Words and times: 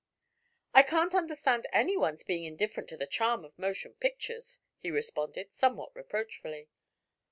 "I 0.73 0.81
can't 0.81 1.13
understand 1.13 1.67
anyone's 1.71 2.23
being 2.23 2.43
indifferent 2.43 2.89
to 2.89 2.97
the 2.97 3.05
charm 3.05 3.45
of 3.45 3.55
motion 3.59 3.93
pictures," 3.93 4.57
he 4.79 4.89
responded, 4.89 5.53
somewhat 5.53 5.95
reproachfully. 5.95 6.69